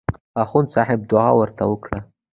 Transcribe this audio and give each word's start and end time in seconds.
اخندصاحب 0.43 0.99
دعا 1.11 1.29
ورته 1.39 1.63
وکړه. 1.71 1.99